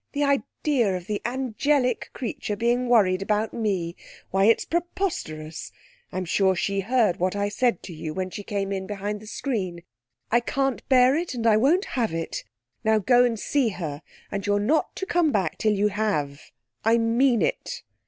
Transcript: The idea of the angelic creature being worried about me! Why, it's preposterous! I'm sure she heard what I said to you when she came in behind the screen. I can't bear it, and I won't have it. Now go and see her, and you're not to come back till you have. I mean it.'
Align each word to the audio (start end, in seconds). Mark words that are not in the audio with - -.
The 0.13 0.23
idea 0.23 0.97
of 0.97 1.05
the 1.05 1.21
angelic 1.25 2.09
creature 2.11 2.55
being 2.55 2.89
worried 2.89 3.21
about 3.21 3.53
me! 3.53 3.95
Why, 4.31 4.45
it's 4.45 4.65
preposterous! 4.65 5.71
I'm 6.11 6.25
sure 6.25 6.55
she 6.55 6.79
heard 6.79 7.17
what 7.17 7.35
I 7.35 7.49
said 7.49 7.83
to 7.83 7.93
you 7.93 8.11
when 8.11 8.31
she 8.31 8.41
came 8.41 8.71
in 8.71 8.87
behind 8.87 9.19
the 9.19 9.27
screen. 9.27 9.83
I 10.31 10.39
can't 10.39 10.81
bear 10.89 11.15
it, 11.15 11.35
and 11.35 11.45
I 11.45 11.57
won't 11.57 11.85
have 11.85 12.15
it. 12.15 12.43
Now 12.83 12.97
go 12.97 13.23
and 13.23 13.39
see 13.39 13.69
her, 13.77 14.01
and 14.31 14.43
you're 14.47 14.59
not 14.59 14.95
to 14.95 15.05
come 15.05 15.31
back 15.31 15.59
till 15.59 15.73
you 15.73 15.89
have. 15.89 16.49
I 16.83 16.97
mean 16.97 17.43
it.' 17.43 17.83